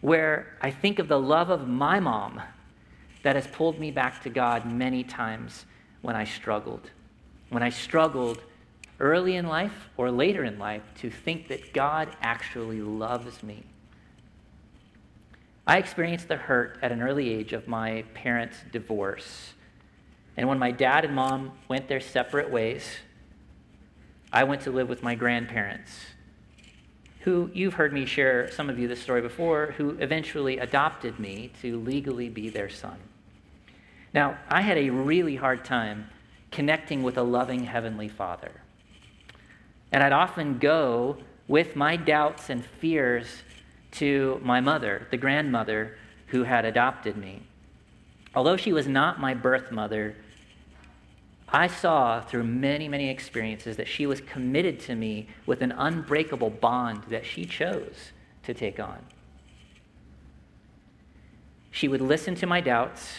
[0.01, 2.41] where I think of the love of my mom
[3.23, 5.65] that has pulled me back to God many times
[6.01, 6.89] when I struggled.
[7.49, 8.41] When I struggled
[8.99, 13.63] early in life or later in life to think that God actually loves me.
[15.69, 19.53] I experienced the hurt at an early age of my parents' divorce.
[20.36, 22.97] And when my dad and mom went their separate ways,
[24.34, 25.91] I went to live with my grandparents,
[27.19, 31.51] who you've heard me share some of you this story before, who eventually adopted me
[31.62, 32.97] to legally be their son.
[34.12, 36.10] Now, I had a really hard time
[36.49, 38.53] connecting with a loving Heavenly Father.
[39.91, 43.43] And I'd often go with my doubts and fears
[43.91, 45.97] to my mother, the grandmother
[46.28, 47.41] who had adopted me.
[48.36, 50.15] Although she was not my birth mother,
[51.52, 56.52] I saw through many, many experiences that she was committed to me with an unbreakable
[56.52, 58.12] bond that she chose
[58.43, 58.99] to take on.
[61.71, 63.13] She would listen to my doubts,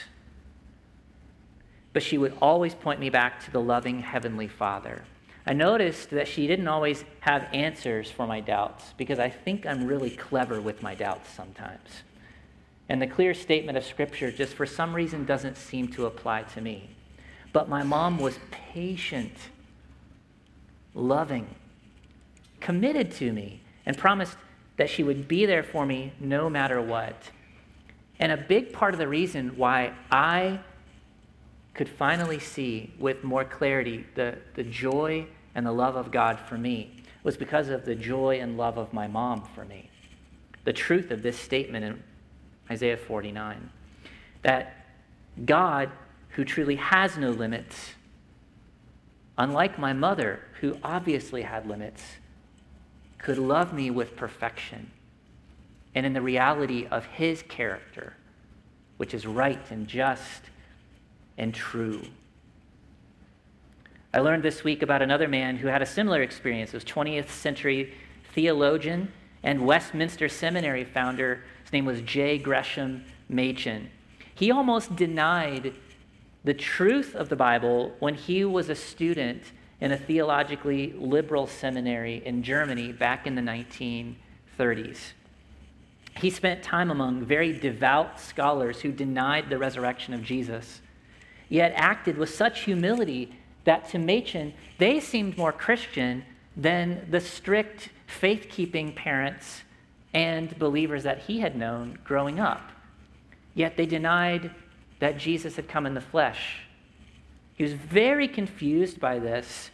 [1.92, 5.02] but she would always point me back to the loving Heavenly Father
[5.46, 9.87] I noticed that she didn't always have answers for my doubts because I think I'm
[9.87, 12.03] really clever with my doubts sometimes.
[12.88, 16.61] And the clear statement of Scripture just for some reason doesn't seem to apply to
[16.61, 16.90] me.
[17.53, 19.33] But my mom was patient,
[20.94, 21.55] loving,
[22.61, 24.37] committed to me, and promised
[24.76, 27.31] that she would be there for me no matter what.
[28.18, 30.61] And a big part of the reason why I
[31.74, 36.59] could finally see with more clarity the, the joy and the love of God for
[36.59, 39.90] me was because of the joy and love of my mom for me.
[40.64, 42.02] The truth of this statement in
[42.70, 43.70] Isaiah 49
[44.42, 44.87] that
[45.44, 45.90] God,
[46.30, 47.94] who truly has no limits,
[49.37, 52.02] unlike my mother, who obviously had limits,
[53.18, 54.90] could love me with perfection
[55.94, 58.14] and in the reality of his character,
[58.96, 60.42] which is right and just
[61.40, 62.03] and true.
[64.12, 66.72] I learned this week about another man who had a similar experience.
[66.72, 67.94] This 20th century
[68.35, 69.11] theologian
[69.42, 71.42] and Westminster Seminary founder.
[71.62, 72.37] His name was J.
[72.37, 73.88] Gresham Machen.
[74.35, 75.72] He almost denied
[76.44, 79.42] the truth of the Bible when he was a student
[79.81, 85.12] in a theologically liberal seminary in Germany back in the 1930s.
[86.18, 90.83] He spent time among very devout scholars who denied the resurrection of Jesus
[91.50, 96.24] yet acted with such humility that to Machen, they seemed more Christian
[96.56, 99.62] than the strict faith keeping parents
[100.14, 102.72] and believers that he had known growing up.
[103.54, 104.50] Yet they denied
[105.00, 106.62] that Jesus had come in the flesh.
[107.54, 109.70] He was very confused by this,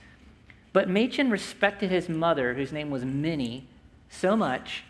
[0.73, 3.69] but Machen respected his mother, whose name was Minnie,
[4.09, 4.85] so much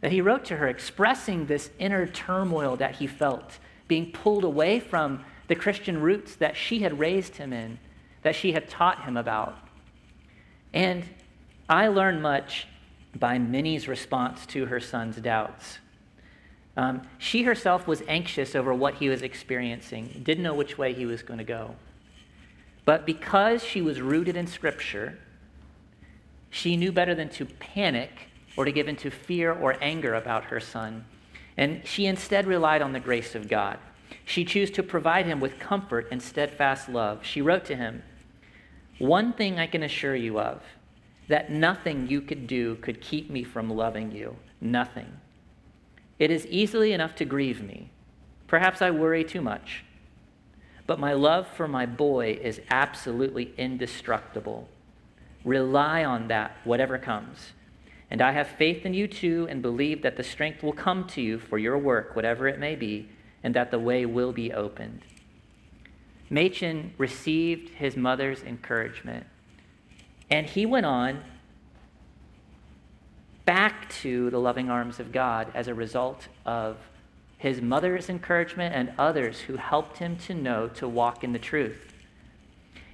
[0.00, 4.80] that he wrote to her expressing this inner turmoil that he felt, being pulled away
[4.80, 7.78] from the Christian roots that she had raised him in,
[8.22, 9.56] that she had taught him about.
[10.72, 11.04] And
[11.68, 12.66] I learned much
[13.14, 15.78] by Minnie's response to her son's doubts.
[16.76, 21.06] Um, she herself was anxious over what he was experiencing, didn't know which way he
[21.06, 21.76] was going to go.
[22.84, 25.18] But because she was rooted in Scripture,
[26.50, 30.60] she knew better than to panic or to give into fear or anger about her
[30.60, 31.04] son.
[31.56, 33.78] And she instead relied on the grace of God.
[34.24, 37.24] She chose to provide him with comfort and steadfast love.
[37.24, 38.02] She wrote to him,
[38.98, 40.62] One thing I can assure you of,
[41.28, 44.36] that nothing you could do could keep me from loving you.
[44.60, 45.20] Nothing.
[46.18, 47.90] It is easily enough to grieve me.
[48.46, 49.84] Perhaps I worry too much.
[50.86, 54.68] But my love for my boy is absolutely indestructible.
[55.44, 57.52] Rely on that, whatever comes.
[58.10, 61.22] And I have faith in you too, and believe that the strength will come to
[61.22, 63.08] you for your work, whatever it may be
[63.44, 65.02] and that the way will be opened.
[66.30, 69.26] Machen received his mother's encouragement,
[70.30, 71.22] and he went on
[73.44, 76.78] back to the loving arms of God as a result of
[77.36, 81.92] his mother's encouragement and others who helped him to know to walk in the truth.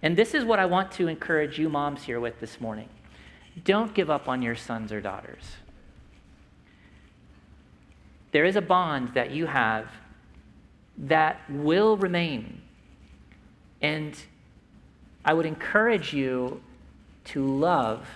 [0.02, 2.88] And this is what I want to encourage you moms here with this morning.
[3.64, 5.44] Don't give up on your sons or daughters.
[8.32, 9.86] There is a bond that you have
[11.00, 12.60] that will remain.
[13.80, 14.16] And
[15.24, 16.62] I would encourage you
[17.24, 18.06] to love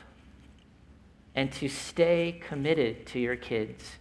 [1.35, 3.97] and to stay committed to your kids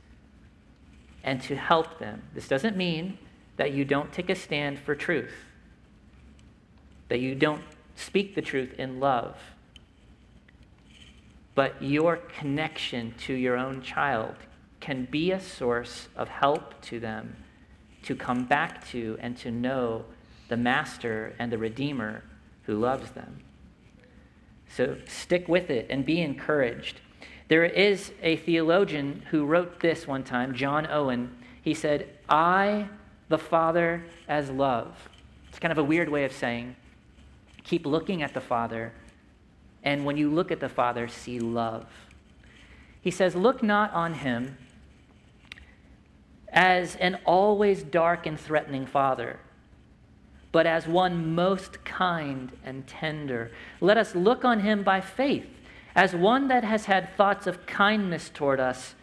[1.23, 2.23] and to help them.
[2.35, 3.17] This doesn't mean
[3.57, 5.33] that you don't take a stand for truth,
[7.07, 7.63] that you don't
[7.95, 9.37] speak the truth in love.
[11.55, 14.35] But your connection to your own child
[14.79, 17.42] can be a source of help to them
[18.03, 20.05] to come back to and to know
[20.49, 22.23] the Master and the Redeemer
[22.63, 23.39] who loves them.
[24.69, 27.01] So stick with it and be encouraged.
[27.47, 31.35] There is a theologian who wrote this one time, John Owen.
[31.61, 32.87] He said, Eye,
[33.29, 35.09] the Father, as love.
[35.49, 36.75] It's kind of a weird way of saying,
[37.63, 38.93] keep looking at the Father,
[39.83, 41.85] and when you look at the Father, see love.
[43.01, 44.57] He says, Look not on him
[46.53, 49.39] as an always dark and threatening Father
[50.53, 53.51] but as one most kind and tender.
[53.81, 55.47] Let us look on him by faith,
[55.95, 58.93] as one that has had thoughts of kindness toward us,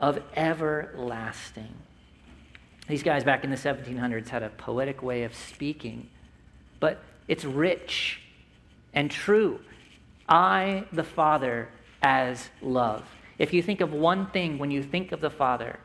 [0.00, 1.72] of everlasting.
[2.88, 6.10] These guys back in the 1700s had a poetic way of speaking,
[6.80, 8.20] but it's rich
[8.92, 9.60] and true.
[10.28, 11.68] Eye, the Father,
[12.02, 13.04] as love.
[13.38, 15.78] If you think of one thing when you think of the Father,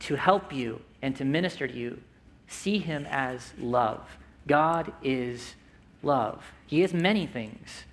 [0.00, 2.00] to help you and to minister to you,
[2.46, 4.18] see him as love.
[4.46, 5.54] God is
[6.02, 6.52] love.
[6.66, 7.84] He is many things.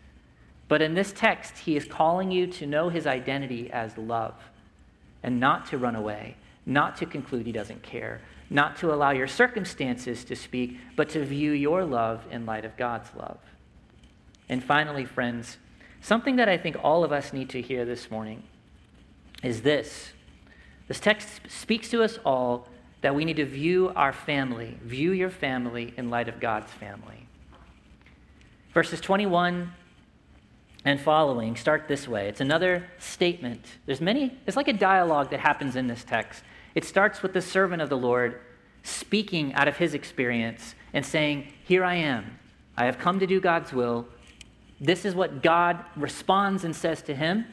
[0.68, 4.36] But in this text, he is calling you to know his identity as love
[5.22, 6.36] and not to run away,
[6.66, 11.24] not to conclude he doesn't care, not to allow your circumstances to speak, but to
[11.26, 13.40] view your love in light of God's love.
[14.50, 15.58] And finally, friends,
[16.02, 18.44] something that I think all of us need to hear this morning
[19.42, 20.14] is this.
[20.88, 22.68] This text speaks to us all
[23.02, 27.28] that we need to view our family, view your family in light of God's family.
[28.74, 29.72] Verses 21
[30.86, 32.28] and following start this way.
[32.28, 33.66] It's another statement.
[33.86, 36.44] There's many, it's like a dialogue that happens in this text.
[36.76, 38.42] It starts with the servant of the Lord
[38.84, 42.40] speaking out of his experience and saying, Here I am.
[42.76, 44.08] I have come to do God's will.
[44.82, 47.46] This is what God responds and says to him.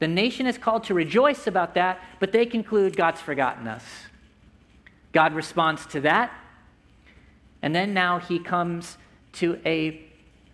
[0.00, 3.84] The nation is called to rejoice about that, but they conclude God's forgotten us.
[5.12, 6.32] God responds to that.
[7.62, 8.96] And then now he comes
[9.34, 10.00] to a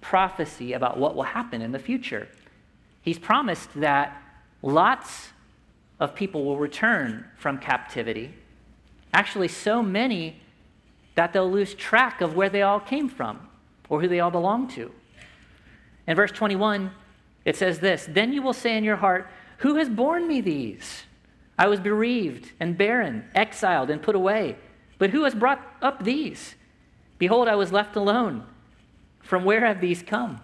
[0.01, 2.29] prophecy about what will happen in the future.
[3.03, 4.21] He's promised that
[4.63, 5.29] lots
[6.01, 8.35] of people will return from captivity.
[9.15, 10.41] Actually, so many
[11.15, 13.49] that they'll lose track of where they all came from
[13.89, 14.91] or who they all belong to.
[16.07, 16.91] In verse 21,
[17.47, 21.05] it says this Then you will say in your heart, Who has borne me these?
[21.59, 24.57] I was bereaved and barren, exiled and put away.
[24.99, 26.55] But who has brought up these?
[27.17, 28.45] Behold, I was left alone.
[29.21, 30.41] From where have these come?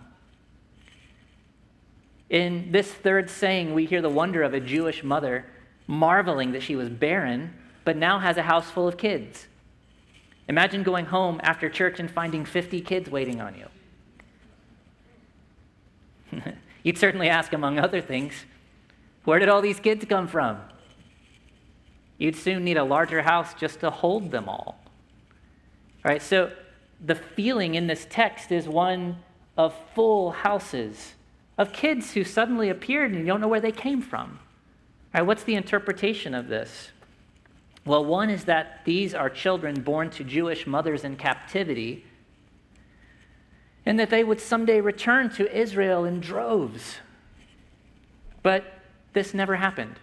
[2.30, 5.44] In this third saying, we hear the wonder of a Jewish mother
[5.86, 7.52] marveling that she was barren,
[7.84, 9.48] but now has a house full of kids.
[10.48, 13.54] Imagine going home after church and finding 50 kids waiting on
[16.34, 16.46] you.
[16.82, 18.34] You'd certainly ask, among other things,
[19.24, 20.58] where did all these kids come from?
[22.18, 24.80] You'd soon need a larger house just to hold them all.
[26.04, 26.52] All right, so
[27.04, 29.18] the feeling in this text is one
[29.56, 31.14] of full houses,
[31.58, 34.38] of kids who suddenly appeared and you don't know where they came from.
[35.14, 36.90] All right, what's the interpretation of this?
[37.84, 42.04] Well, one is that these are children born to Jewish mothers in captivity,
[43.84, 46.98] and that they would someday return to Israel in droves.
[48.42, 48.64] But
[49.12, 49.96] this never happened.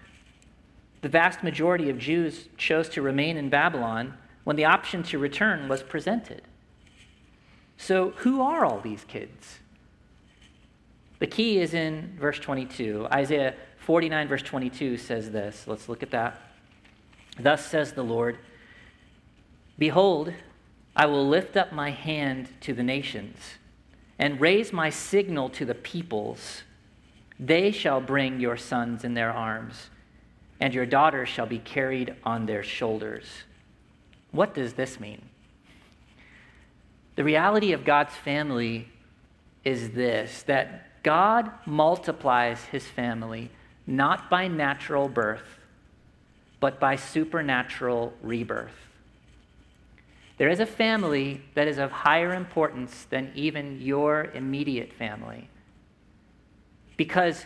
[1.01, 5.69] The vast majority of Jews chose to remain in Babylon when the option to return
[5.69, 6.41] was presented.
[7.77, 9.59] So, who are all these kids?
[11.19, 13.07] The key is in verse 22.
[13.11, 15.65] Isaiah 49, verse 22 says this.
[15.67, 16.41] Let's look at that.
[17.39, 18.37] Thus says the Lord
[19.77, 20.33] Behold,
[20.93, 23.58] I will lift up my hand to the nations
[24.19, 26.63] and raise my signal to the peoples.
[27.39, 29.89] They shall bring your sons in their arms
[30.59, 33.25] and your daughters shall be carried on their shoulders.
[34.31, 35.21] What does this mean?
[37.15, 38.89] The reality of God's family
[39.63, 43.49] is this that God multiplies his family
[43.87, 45.57] not by natural birth,
[46.59, 48.88] but by supernatural rebirth.
[50.39, 55.49] There is a family that is of higher importance than even your immediate family.
[56.95, 57.45] Because,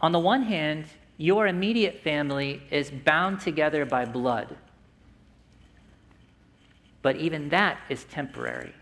[0.00, 0.86] on the one hand,
[1.16, 4.56] your immediate family is bound together by blood.
[7.02, 8.72] But even that is temporary.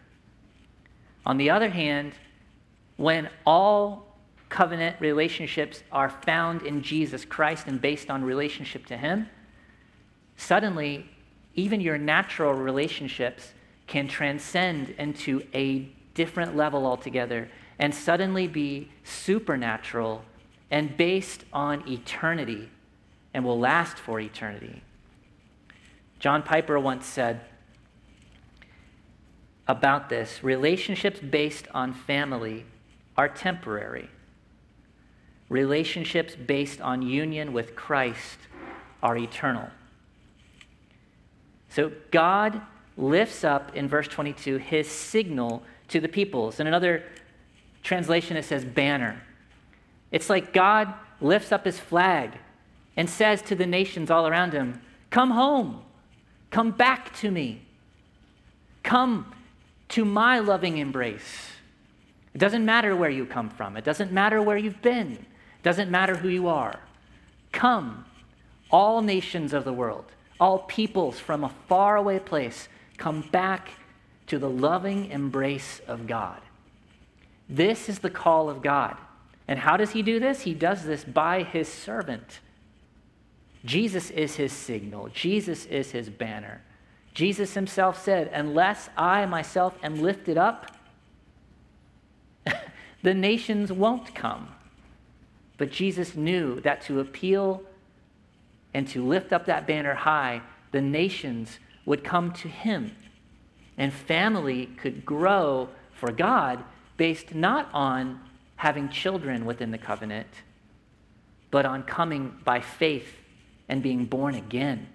[1.24, 2.12] On the other hand,
[2.98, 4.18] when all
[4.50, 9.30] covenant relationships are found in Jesus Christ and based on relationship to Him,
[10.36, 11.08] suddenly,
[11.56, 13.52] even your natural relationships
[13.86, 17.48] can transcend into a different level altogether
[17.78, 20.24] and suddenly be supernatural
[20.70, 22.68] and based on eternity
[23.32, 24.82] and will last for eternity.
[26.18, 27.40] John Piper once said
[29.68, 32.64] about this relationships based on family
[33.16, 34.08] are temporary.
[35.48, 38.38] Relationships based on union with Christ
[39.02, 39.68] are eternal.
[41.76, 42.62] So God
[42.96, 46.58] lifts up in verse 22 his signal to the peoples.
[46.58, 47.02] In another
[47.82, 49.22] translation, it says banner.
[50.10, 52.38] It's like God lifts up his flag
[52.96, 55.82] and says to the nations all around him, Come home,
[56.50, 57.60] come back to me,
[58.82, 59.30] come
[59.90, 61.50] to my loving embrace.
[62.32, 65.90] It doesn't matter where you come from, it doesn't matter where you've been, it doesn't
[65.90, 66.80] matter who you are.
[67.52, 68.06] Come,
[68.70, 70.06] all nations of the world,
[70.40, 73.70] all peoples from a faraway place, come back
[74.26, 76.40] to the loving embrace of God.
[77.48, 78.96] This is the call of God.
[79.48, 80.42] And how does he do this?
[80.42, 82.40] He does this by his servant.
[83.64, 86.62] Jesus is his signal, Jesus is his banner.
[87.14, 90.76] Jesus himself said, Unless I myself am lifted up,
[93.02, 94.48] the nations won't come.
[95.56, 97.62] But Jesus knew that to appeal
[98.76, 102.94] and to lift up that banner high, the nations would come to him.
[103.78, 106.62] And family could grow for God
[106.98, 108.20] based not on
[108.56, 110.26] having children within the covenant,
[111.50, 113.16] but on coming by faith
[113.66, 114.88] and being born again.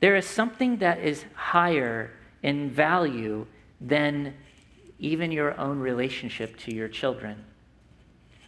[0.00, 2.10] There is something that is higher
[2.42, 3.46] in value
[3.80, 4.34] than
[4.98, 7.44] even your own relationship to your children.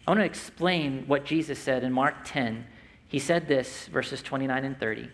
[0.04, 2.66] I want to explain what Jesus said in Mark 10.
[3.09, 5.11] He said this, verses 29 and 30.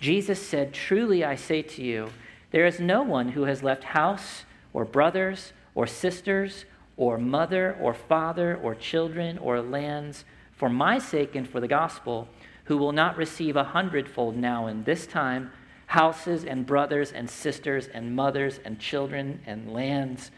[0.00, 2.10] Jesus said, Truly I say to you,
[2.52, 6.64] there is no one who has left house or brothers or sisters
[6.96, 12.28] or mother or father or children or lands for my sake and for the gospel
[12.64, 15.50] who will not receive a hundredfold now in this time
[15.86, 20.30] houses and brothers and sisters and mothers and children and lands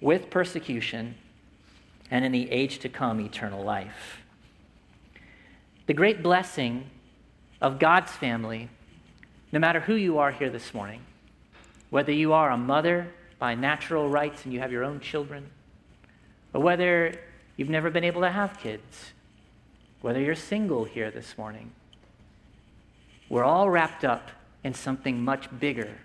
[0.00, 1.14] with persecution
[2.10, 4.21] and in the age to come eternal life.
[5.86, 6.88] The great blessing
[7.60, 8.68] of God's family,
[9.50, 11.02] no matter who you are here this morning,
[11.90, 13.08] whether you are a mother
[13.38, 15.50] by natural rights and you have your own children,
[16.54, 17.18] or whether
[17.56, 19.12] you've never been able to have kids,
[20.02, 21.72] whether you're single here this morning,
[23.28, 24.30] we're all wrapped up
[24.62, 25.98] in something much bigger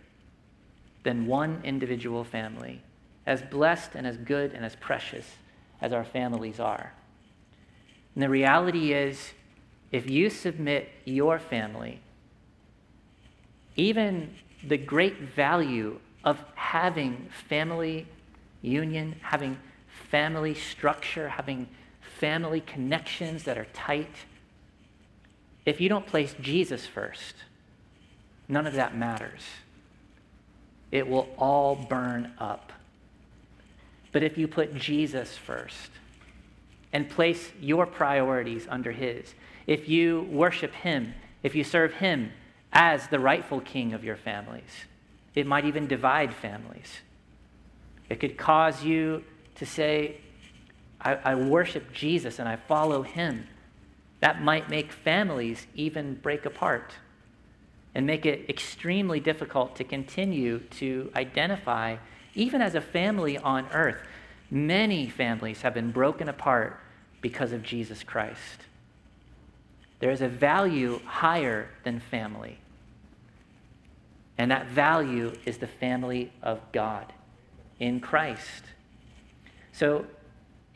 [1.04, 2.82] than one individual family,
[3.28, 5.36] as blessed and as good and as precious
[5.82, 6.94] as our families are.
[8.16, 9.34] And the reality is,
[9.92, 12.00] if you submit your family,
[13.76, 14.34] even
[14.68, 18.08] the great value of having family
[18.62, 19.58] union, having
[20.10, 21.68] family structure, having
[22.20, 24.26] family connections that are tight,
[25.66, 27.36] if you don't place Jesus first,
[28.48, 29.42] none of that matters.
[30.92, 32.72] It will all burn up.
[34.12, 35.92] But if you put Jesus first
[36.94, 39.36] and place your priorities under His,
[39.68, 41.14] if you worship Him,
[41.44, 42.32] if you serve Him
[42.74, 44.86] as the rightful king of your families,
[45.36, 47.02] it might even divide families.
[48.10, 49.24] It could cause you
[49.56, 50.18] to say,
[51.02, 53.48] I, I worship Jesus and I follow him.
[54.20, 56.94] That might make families even break apart
[57.94, 61.98] and make it extremely difficult to continue to identify,
[62.36, 64.02] even as a family on earth.
[64.50, 66.80] Many families have been broken apart
[67.22, 68.66] because of Jesus Christ.
[70.00, 72.60] There is a value higher than family.
[74.38, 77.12] And that value is the family of God
[77.80, 78.64] in Christ.
[79.72, 80.06] So,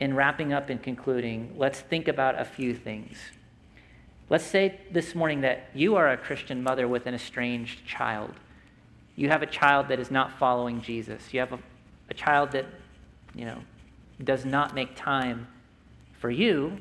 [0.00, 3.18] in wrapping up and concluding, let's think about a few things.
[4.28, 8.32] Let's say this morning that you are a Christian mother with an estranged child.
[9.14, 11.32] You have a child that is not following Jesus.
[11.32, 11.58] You have a,
[12.10, 12.66] a child that,
[13.34, 13.58] you know,
[14.24, 15.46] does not make time
[16.18, 16.78] for you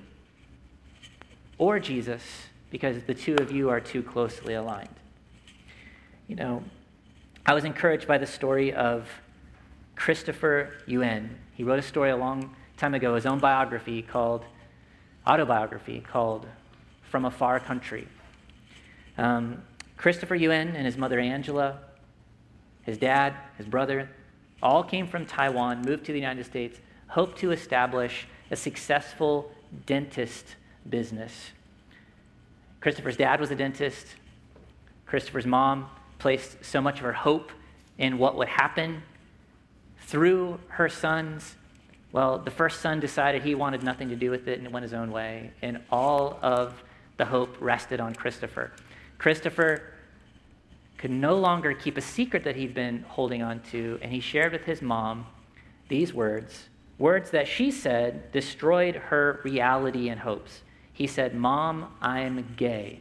[1.61, 2.23] or Jesus
[2.71, 4.89] because the two of you are too closely aligned.
[6.27, 6.63] You know,
[7.45, 9.07] I was encouraged by the story of
[9.95, 11.37] Christopher Yuan.
[11.53, 14.43] He wrote a story a long time ago, his own biography called,
[15.27, 16.47] autobiography called
[17.03, 18.07] From a Far Country.
[19.19, 19.61] Um,
[19.97, 21.77] Christopher Yuan and his mother Angela,
[22.81, 24.09] his dad, his brother,
[24.63, 29.51] all came from Taiwan, moved to the United States hoped to establish a successful
[29.85, 30.55] dentist
[30.89, 31.51] business.
[32.79, 34.07] Christopher's dad was a dentist.
[35.05, 37.51] Christopher's mom placed so much of her hope
[37.97, 39.03] in what would happen
[39.99, 41.55] through her sons.
[42.11, 44.93] Well, the first son decided he wanted nothing to do with it and went his
[44.93, 46.83] own way, and all of
[47.17, 48.71] the hope rested on Christopher.
[49.17, 49.83] Christopher
[50.97, 54.51] could no longer keep a secret that he'd been holding on to, and he shared
[54.51, 55.25] with his mom
[55.87, 56.67] these words
[57.01, 60.61] words that she said destroyed her reality and hopes.
[61.01, 62.99] He said, Mom, I'm gay.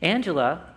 [0.00, 0.76] Angela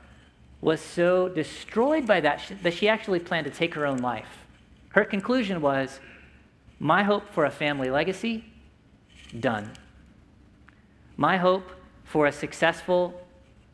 [0.62, 4.48] was so destroyed by that that she actually planned to take her own life.
[4.94, 6.00] Her conclusion was
[6.80, 8.46] My hope for a family legacy,
[9.40, 9.70] done.
[11.18, 11.70] My hope
[12.04, 13.14] for a successful,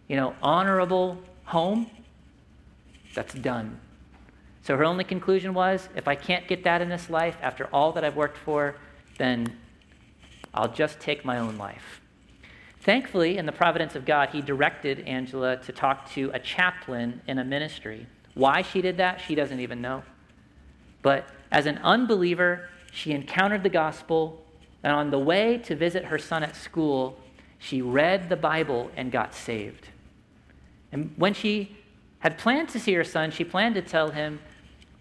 [0.10, 1.90] you know, honorable home,
[3.16, 3.80] that's done.
[4.64, 7.94] So her only conclusion was if I can't get that in this life after all
[7.94, 8.76] that I've worked for,
[9.18, 9.58] then
[10.54, 12.02] I'll just take my own life.
[12.82, 17.38] Thankfully, in the providence of God, he directed Angela to talk to a chaplain in
[17.38, 18.08] a ministry.
[18.36, 20.04] Why she did that, she doesn't even know.
[21.02, 24.44] But as an unbeliever, she encountered the gospel,
[24.82, 27.20] and on the way to visit her son at school,
[27.58, 29.90] she read the Bible and got saved.
[30.92, 31.78] And when she
[32.20, 34.40] had planned to see her son, she planned to tell him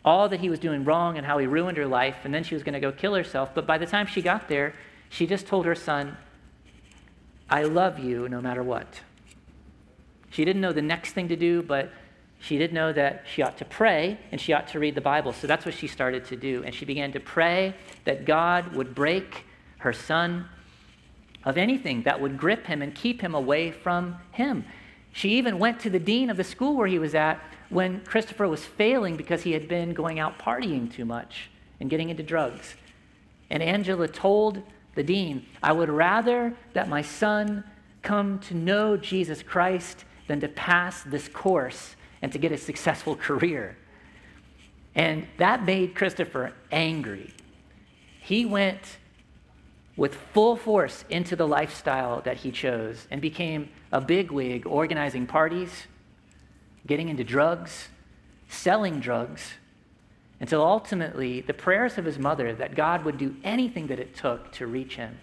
[0.04, 2.54] all that he was doing wrong and how he ruined her life, and then she
[2.54, 3.54] was going to go kill herself.
[3.54, 4.74] But by the time she got there,
[5.08, 6.16] she just told her son,
[7.50, 9.00] I love you no matter what.
[10.30, 11.90] She didn't know the next thing to do, but
[12.40, 15.32] she did know that she ought to pray and she ought to read the Bible.
[15.32, 16.62] So that's what she started to do.
[16.64, 19.44] And she began to pray that God would break
[19.78, 20.46] her son
[21.44, 24.64] of anything that would grip him and keep him away from him.
[25.12, 28.46] She even went to the dean of the school where he was at when Christopher
[28.46, 31.50] was failing because he had been going out partying too much
[31.80, 32.76] and getting into drugs.
[33.50, 34.62] And Angela told
[34.94, 37.64] the dean, I would rather that my son
[38.02, 43.16] come to know Jesus Christ than to pass this course and to get a successful
[43.28, 43.76] career.
[44.94, 47.32] And that made Christopher angry.
[48.20, 48.98] He went
[49.96, 55.86] with full force into the lifestyle that he chose and became a bigwig organizing parties,
[56.86, 57.88] getting into drugs,
[58.48, 59.54] selling drugs,
[60.40, 64.52] until ultimately the prayers of his mother that God would do anything that it took
[64.52, 65.18] to reach him,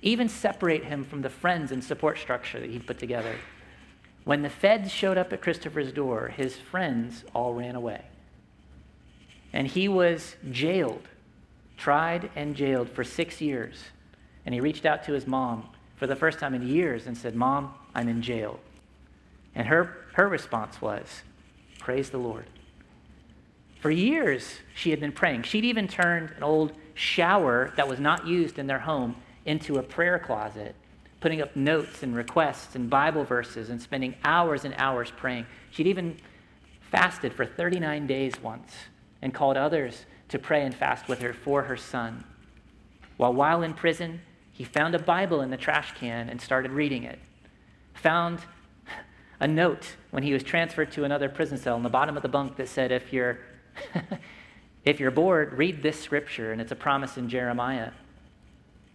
[0.00, 3.36] even separate him from the friends and support structure that he'd put together.
[4.24, 8.02] When the feds showed up at Christopher's door, his friends all ran away.
[9.52, 11.08] And he was jailed,
[11.76, 13.84] tried and jailed for six years.
[14.46, 17.34] And he reached out to his mom for the first time in years and said,
[17.34, 18.58] Mom, I'm in jail.
[19.54, 21.22] And her, her response was,
[21.78, 22.46] Praise the Lord.
[23.84, 25.42] For years, she had been praying.
[25.42, 29.14] She'd even turned an old shower that was not used in their home
[29.44, 30.74] into a prayer closet
[31.20, 35.44] putting up notes and requests and Bible verses and spending hours and hours praying.
[35.70, 36.16] She'd even
[36.90, 38.72] fasted for 39 days once
[39.20, 42.24] and called others to pray and fast with her for her son.
[43.18, 47.02] While while in prison, he found a Bible in the trash can and started reading
[47.04, 47.18] it.
[47.96, 48.38] Found
[49.40, 52.30] a note when he was transferred to another prison cell in the bottom of the
[52.30, 53.40] bunk that said, if you're,
[54.84, 57.90] if you're bored, read this scripture, and it's a promise in Jeremiah.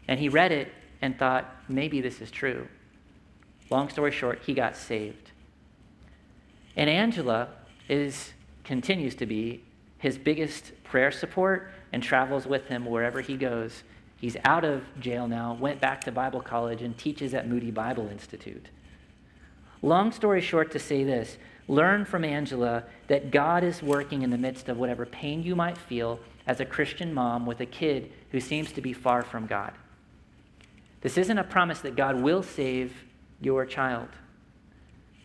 [0.08, 0.72] And he read it
[1.02, 2.68] and thought, maybe this is true.
[3.70, 5.32] Long story short, he got saved.
[6.76, 7.50] And Angela
[7.88, 9.64] is, continues to be
[9.98, 13.84] his biggest prayer support and travels with him wherever he goes.
[14.18, 18.08] He's out of jail now, went back to Bible college, and teaches at Moody Bible
[18.10, 18.68] Institute.
[19.82, 21.38] Long story short, to say this
[21.70, 25.78] learn from Angela that God is working in the midst of whatever pain you might
[25.78, 29.72] feel as a Christian mom with a kid who seems to be far from God.
[31.02, 32.92] This isn't a promise that God will save
[33.40, 34.10] your child,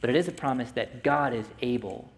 [0.02, 2.10] but it is a promise that God is able.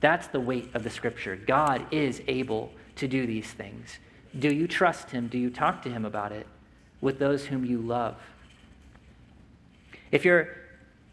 [0.00, 1.34] That's the weight of the scripture.
[1.34, 3.98] God is able to do these things.
[4.38, 5.28] Do you trust him?
[5.28, 6.46] Do you talk to him about it
[7.00, 8.16] with those whom you love?
[10.12, 10.48] If you're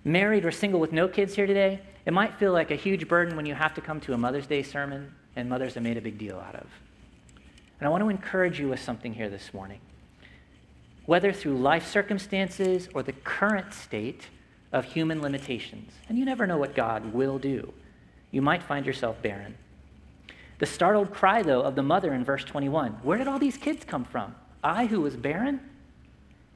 [0.03, 3.35] married or single with no kids here today, it might feel like a huge burden
[3.35, 6.01] when you have to come to a Mother's Day sermon and mothers are made a
[6.01, 6.67] big deal out of.
[7.79, 9.79] And I want to encourage you with something here this morning
[11.05, 14.27] whether through life circumstances or the current state
[14.71, 15.91] of human limitations.
[16.07, 17.73] And you never know what God will do.
[18.29, 19.57] You might find yourself barren.
[20.59, 23.83] The startled cry, though, of the mother in verse 21 where did all these kids
[23.83, 24.35] come from?
[24.63, 25.59] I who was barren?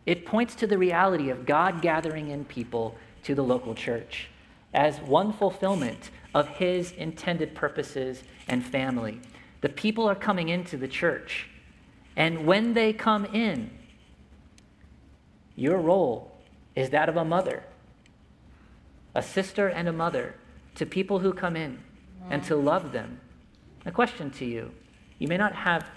[0.05, 4.29] It points to the reality of God gathering in people to the local church
[4.75, 9.21] as one fulfillment of his intended purposes and family.
[9.61, 11.47] The people are coming into the church
[12.15, 13.71] And when they come in,
[15.55, 16.31] your role
[16.75, 17.63] is that of a mother,
[19.13, 20.35] a sister and a mother
[20.75, 21.79] to people who come in
[22.29, 23.19] and to love them.
[23.85, 24.71] A question to you
[25.19, 25.89] you may not have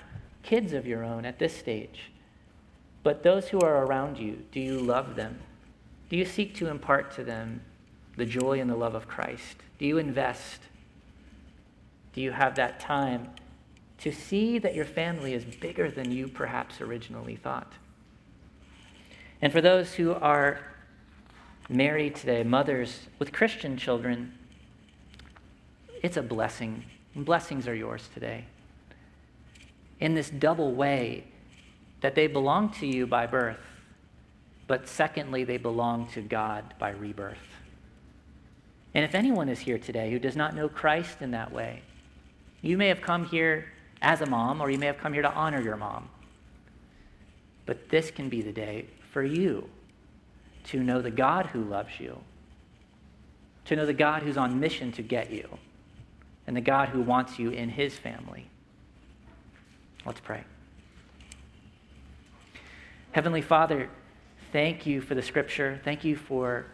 [0.43, 2.11] kids of your own at this stage,
[3.03, 5.39] but those who are around you, do you love them?
[6.09, 7.61] Do you seek to impart to them
[8.19, 9.57] the joy and the love of Christ?
[9.79, 10.61] Do you invest?
[12.13, 13.31] Do you have that time
[13.99, 17.73] to see that your family is bigger than you perhaps originally thought?
[19.41, 20.61] And for those who are
[21.69, 24.33] married today, mothers with Christian children,
[26.03, 26.85] it's a blessing.
[27.15, 28.47] Blessings are yours today.
[30.01, 31.25] In this double way
[32.01, 33.59] that they belong to you by birth,
[34.67, 37.39] but secondly, they belong to God by rebirth.
[38.99, 41.83] And if anyone is here today who does not know Christ in that way,
[42.63, 43.67] you may have come here
[44.03, 46.09] as a mom, or you may have come here to honor your mom.
[47.65, 49.69] But this can be the day for you
[50.65, 52.19] to know the God who loves you,
[53.67, 55.49] to know the God who's on mission to get you,
[56.49, 58.51] and the God who wants you in his family.
[60.05, 60.43] Let's pray.
[63.13, 63.91] Heavenly Father,
[64.51, 65.81] thank you for the scripture.
[65.85, 66.67] Thank you for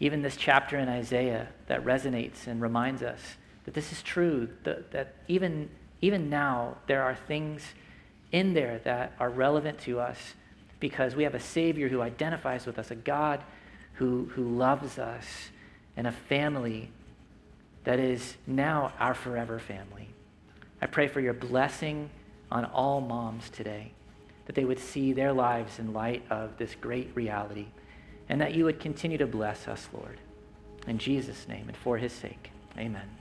[0.00, 3.20] even this chapter in Isaiah that resonates and reminds us
[3.64, 5.70] that this is true, that, that even,
[6.00, 7.62] even now there are things
[8.32, 10.34] in there that are relevant to us
[10.80, 13.42] because we have a Savior who identifies with us, a God
[13.94, 15.24] who, who loves us,
[15.96, 16.90] and a family
[17.84, 20.08] that is now our forever family.
[20.82, 22.10] I pray for your blessing
[22.50, 23.92] on all moms today,
[24.46, 27.66] that they would see their lives in light of this great reality,
[28.28, 30.18] and that you would continue to bless us, Lord.
[30.86, 33.15] In Jesus' name and for his sake, amen.